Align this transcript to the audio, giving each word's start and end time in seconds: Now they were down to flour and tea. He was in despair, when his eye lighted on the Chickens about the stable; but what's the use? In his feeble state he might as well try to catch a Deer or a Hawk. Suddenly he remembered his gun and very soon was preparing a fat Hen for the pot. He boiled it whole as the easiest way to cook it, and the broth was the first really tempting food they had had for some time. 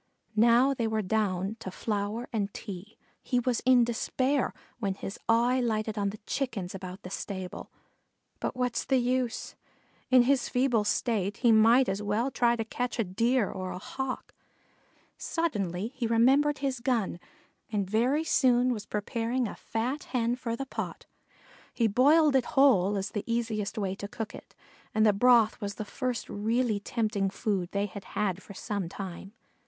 Now 0.35 0.73
they 0.73 0.87
were 0.87 1.03
down 1.03 1.57
to 1.59 1.69
flour 1.69 2.27
and 2.33 2.51
tea. 2.55 2.97
He 3.21 3.39
was 3.39 3.61
in 3.67 3.83
despair, 3.83 4.51
when 4.79 4.95
his 4.95 5.19
eye 5.29 5.61
lighted 5.61 5.95
on 5.95 6.09
the 6.09 6.17
Chickens 6.25 6.73
about 6.73 7.03
the 7.03 7.11
stable; 7.11 7.69
but 8.39 8.55
what's 8.55 8.83
the 8.83 8.97
use? 8.97 9.55
In 10.09 10.23
his 10.23 10.49
feeble 10.49 10.85
state 10.85 11.37
he 11.45 11.51
might 11.51 11.87
as 11.87 12.01
well 12.01 12.31
try 12.31 12.55
to 12.55 12.65
catch 12.65 12.97
a 12.97 13.03
Deer 13.03 13.51
or 13.51 13.69
a 13.69 13.77
Hawk. 13.77 14.33
Suddenly 15.19 15.89
he 15.89 16.07
remembered 16.07 16.57
his 16.57 16.79
gun 16.79 17.19
and 17.71 17.87
very 17.87 18.23
soon 18.23 18.73
was 18.73 18.87
preparing 18.87 19.47
a 19.47 19.53
fat 19.55 20.05
Hen 20.05 20.35
for 20.35 20.55
the 20.55 20.65
pot. 20.65 21.05
He 21.75 21.85
boiled 21.85 22.35
it 22.35 22.45
whole 22.57 22.97
as 22.97 23.11
the 23.11 23.23
easiest 23.27 23.77
way 23.77 23.93
to 23.97 24.07
cook 24.07 24.33
it, 24.33 24.55
and 24.95 25.05
the 25.05 25.13
broth 25.13 25.61
was 25.61 25.75
the 25.75 25.85
first 25.85 26.27
really 26.27 26.79
tempting 26.79 27.29
food 27.29 27.69
they 27.71 27.85
had 27.85 28.03
had 28.17 28.41
for 28.41 28.55
some 28.55 28.89
time. 28.89 29.33